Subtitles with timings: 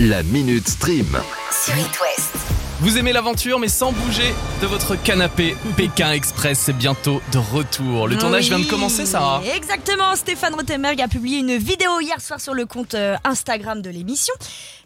[0.00, 1.06] La Minute Stream.
[1.52, 2.32] sur It West.
[2.80, 5.56] Vous aimez l'aventure, mais sans bouger de votre canapé.
[5.76, 8.08] Pékin Express est bientôt de retour.
[8.08, 9.40] Le tournage vient de commencer, Sarah.
[9.54, 13.90] Exactement, Stéphane Rothenberg a publié une vidéo hier soir sur le compte euh, Instagram de
[13.90, 14.34] l'émission.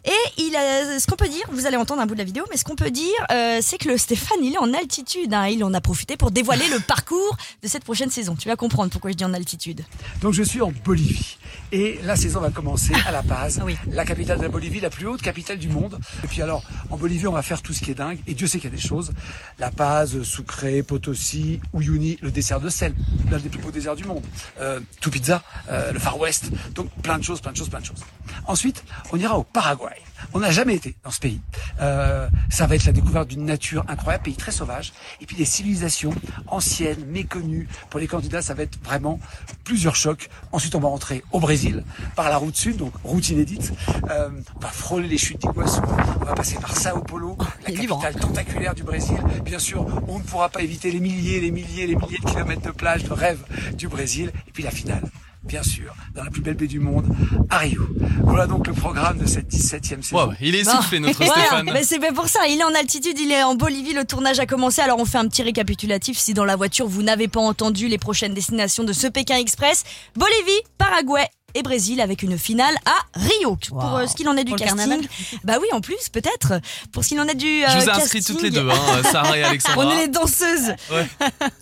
[0.05, 0.11] Et
[0.41, 2.57] il a, ce qu'on peut dire, vous allez entendre un bout de la vidéo, mais
[2.57, 5.33] ce qu'on peut dire, euh, c'est que le Stéphane, il est en altitude.
[5.33, 5.47] hein.
[5.47, 8.35] il en a profité pour dévoiler le parcours de cette prochaine saison.
[8.39, 9.83] Tu vas comprendre pourquoi je dis en altitude.
[10.21, 11.37] Donc je suis en Bolivie
[11.71, 13.77] et la saison va commencer à La Paz, Ah oui.
[13.91, 15.99] la capitale de la Bolivie, la plus haute capitale du monde.
[16.23, 18.47] Et puis alors, en Bolivie, on va faire tout ce qui est dingue et Dieu
[18.47, 19.11] sait qu'il y a des choses.
[19.59, 22.93] La Paz, Sucre, Potosi, Uyuni, le dessert de sel,
[23.31, 24.23] l'un des plus beaux déserts du monde.
[24.59, 26.45] Euh, tout pizza, euh, le Far West.
[26.75, 28.03] Donc plein de choses, plein de choses, plein de choses.
[28.47, 29.95] Ensuite, on ira au Paraguay.
[30.33, 31.41] On n'a jamais été dans ce pays.
[31.81, 35.45] Euh, ça va être la découverte d'une nature incroyable, pays très sauvage, et puis des
[35.45, 36.13] civilisations
[36.47, 37.67] anciennes, méconnues.
[37.89, 39.19] Pour les candidats, ça va être vraiment
[39.63, 40.29] plusieurs chocs.
[40.51, 41.83] Ensuite, on va rentrer au Brésil
[42.15, 43.73] par la route sud, donc route inédite.
[44.09, 45.81] Euh, on va frôler les chutes d'Iguassou.
[46.21, 49.17] On va passer par Sao Paulo, la est libre, capitale tentaculaire du Brésil.
[49.43, 52.61] Bien sûr, on ne pourra pas éviter les milliers, les milliers, les milliers de kilomètres
[52.61, 53.39] de plage, de rêve
[53.73, 54.31] du Brésil.
[54.47, 55.03] Et puis la finale.
[55.49, 57.07] Bien sûr, dans la plus belle baie du monde,
[57.49, 57.81] à Rio.
[58.23, 60.15] Voilà donc le programme de cette 17e saison.
[60.15, 61.69] Wow, il est essoufflé, notre Voilà, Stéphane.
[61.73, 62.47] mais c'est fait pour ça.
[62.47, 63.93] Il est en altitude, il est en Bolivie.
[63.93, 64.81] Le tournage a commencé.
[64.81, 66.19] Alors on fait un petit récapitulatif.
[66.19, 69.83] Si dans la voiture vous n'avez pas entendu les prochaines destinations de ce Pékin Express,
[70.15, 71.27] Bolivie, Paraguay.
[71.55, 73.57] Et Brésil avec une finale à Rio.
[73.69, 74.77] Pour euh, ce qu'il en est du casting.
[74.77, 75.05] carnaval
[75.43, 76.53] Bah oui, en plus, peut-être.
[76.91, 77.61] Pour ce qu'il en est du.
[77.61, 78.35] Je euh, vous ai inscrit casting.
[78.35, 79.85] toutes les deux, hein, Sarah et Alexandra.
[79.85, 80.73] On est les danseuses.
[80.89, 81.05] Ouais.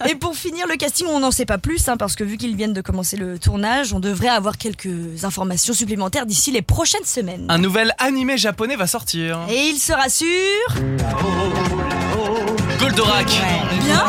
[0.09, 2.55] Et pour finir le casting, on n'en sait pas plus, hein, parce que vu qu'ils
[2.55, 7.45] viennent de commencer le tournage, on devrait avoir quelques informations supplémentaires d'ici les prochaines semaines.
[7.49, 9.39] Un nouvel animé japonais va sortir.
[9.49, 10.27] Et il sera sur.
[12.79, 13.27] Goldorak.
[13.83, 14.03] Bien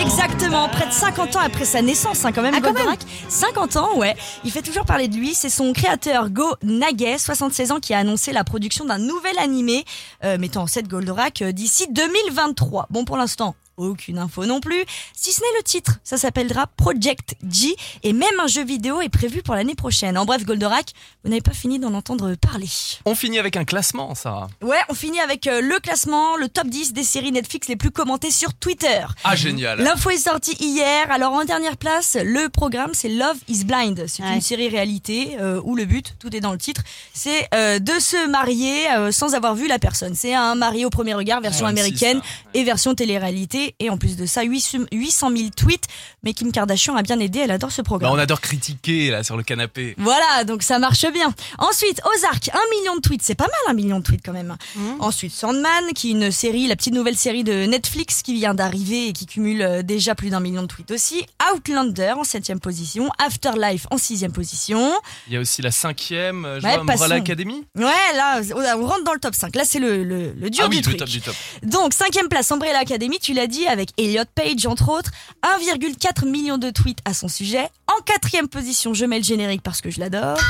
[0.00, 3.00] Exactement, près de 50 ans après sa naissance, hein, quand même, Ah, quand Goldorak.
[3.28, 4.14] 50 ans, ouais.
[4.44, 5.34] Il fait toujours parler de lui.
[5.34, 9.84] C'est son créateur Go Nage, 76 ans, qui a annoncé la production d'un nouvel animé
[10.24, 12.86] euh, mettant en scène Goldorak euh, d'ici 2023.
[12.90, 13.54] Bon, pour l'instant.
[13.82, 15.98] Aucune info non plus, si ce n'est le titre.
[16.04, 17.74] Ça s'appellera Project G
[18.04, 20.16] et même un jeu vidéo est prévu pour l'année prochaine.
[20.16, 20.92] En bref, Goldorak,
[21.24, 22.68] vous n'avez pas fini d'en entendre parler.
[23.04, 24.48] On finit avec un classement, Sarah.
[24.62, 27.90] Ouais, on finit avec euh, le classement, le top 10 des séries Netflix les plus
[27.90, 29.00] commentées sur Twitter.
[29.24, 29.80] Ah, génial.
[29.80, 31.10] L'info est sortie hier.
[31.10, 34.04] Alors en dernière place, le programme c'est Love is Blind.
[34.06, 34.34] C'est Ouais.
[34.34, 37.92] une série réalité euh, où le but, tout est dans le titre, c'est euh, de
[37.98, 40.14] se marier euh, sans avoir vu la personne.
[40.14, 42.20] C'est un marié au premier regard, version Ouais, américaine
[42.54, 43.71] et version télé-réalité.
[43.80, 45.84] Et en plus de ça, 800 800 000 tweets.
[46.22, 48.12] Mais Kim Kardashian a bien aidé, elle adore ce Bah, programme.
[48.12, 49.94] on adore critiquer là sur le canapé.
[49.98, 51.34] Voilà, donc ça marche bien.
[51.58, 54.56] Ensuite, Ozark, un million de tweets, c'est pas mal un million de tweets quand même.
[55.00, 59.08] Ensuite, Sandman, qui est une série, la petite nouvelle série de Netflix qui vient d'arriver
[59.08, 61.24] et qui cumule euh, déjà plus d'un million de tweets aussi.
[61.52, 64.92] Outlander en septième position, Afterlife en sixième position.
[65.28, 67.16] Il y a aussi la cinquième, euh, je Ouais, vois Umbrella.
[67.16, 67.64] Academy.
[67.76, 67.84] Ouais,
[68.16, 68.40] là,
[68.78, 69.54] on rentre dans le top 5.
[69.56, 71.34] Là, c'est le, le, le dur ah oui, du le top du top.
[71.62, 75.10] Donc, cinquième place, Umbrella Academy, tu l'as dit, avec Elliot Page, entre autres.
[75.42, 77.68] 1,4 million de tweets à son sujet.
[77.86, 80.38] En quatrième position, je mets le générique parce que je l'adore.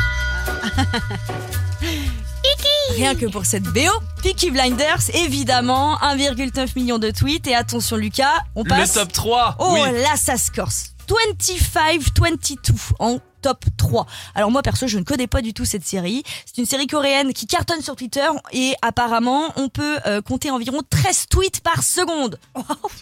[2.91, 3.81] Rien que pour cette BO.
[4.23, 7.47] Peaky Blinders, évidemment, 1,9 million de tweets.
[7.47, 8.97] Et attention, Lucas, on passe.
[8.97, 9.57] Le top 3.
[9.59, 9.81] Oh oui.
[10.03, 10.92] là, ça se corse.
[11.09, 14.07] 25-22 en top 3.
[14.37, 16.23] Alors moi perso, je ne connais pas du tout cette série.
[16.47, 20.81] C'est une série coréenne qui cartonne sur Twitter et apparemment, on peut euh, compter environ
[20.89, 22.39] 13 tweets par seconde.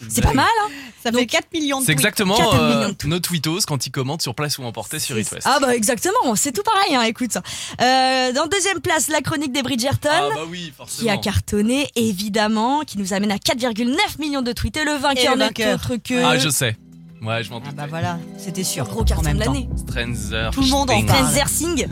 [0.08, 0.70] C'est pas mal, hein
[1.04, 1.98] Ça Donc, fait 4 millions de C'est tweets.
[1.98, 3.10] exactement 4 euh, millions de tweets.
[3.10, 5.46] nos tweetos quand ils commentent sur Place ou Emporté sur It West.
[5.46, 7.36] Ah bah exactement, c'est tout pareil, hein, écoute.
[7.82, 10.08] Euh, dans deuxième place, la chronique des Bridgerton.
[10.10, 14.78] Ah bah oui, Qui a cartonné, évidemment, qui nous amène à 4,9 millions de tweets.
[14.78, 16.78] Et le vainqueur n'est autre que Ah, je sais.
[17.22, 18.86] Ouais, je m'en Ah bah voilà, c'était sûr.
[18.86, 19.68] gros carton même de l'année.
[19.76, 21.26] Stranger Tout le monde en parle.
[21.26, 21.86] Stranger Things.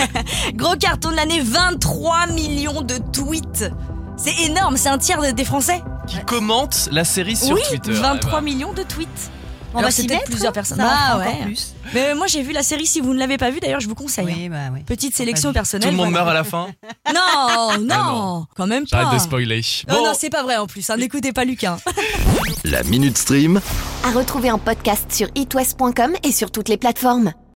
[0.54, 3.72] Gros carton de l'année, 23 millions de tweets.
[4.16, 5.82] C'est énorme, c'est un tiers de- des Français.
[6.06, 7.90] Qui commente la série sur oui, Twitter.
[7.92, 9.30] 23 Eh ben, millions de tweets.
[9.74, 10.78] On Alors, va c'est s'y mettre, plusieurs hein, personnes.
[10.78, 11.44] Bah ouais.
[11.44, 11.74] plus.
[11.94, 13.94] Mais moi j'ai vu la série, si vous ne l'avez pas vue d'ailleurs, je vous
[13.94, 14.26] conseille.
[14.30, 14.34] hein.
[14.36, 14.80] Oui, bah oui.
[14.84, 15.90] Petite sélection personnelle.
[15.90, 16.24] Tout le monde voilà.
[16.24, 16.68] meurt à la fin.
[17.14, 18.46] Non, non, non.
[18.56, 19.02] quand même pas.
[19.02, 19.60] J'arrête de spoiler.
[19.88, 20.88] Non, Bon, non, c'est pas vrai en plus.
[20.90, 21.78] hein, N'écoutez pas Lucas.
[22.64, 23.60] La Minute Stream.
[24.04, 27.32] À retrouver en podcast sur itwest.com et sur toutes les plateformes.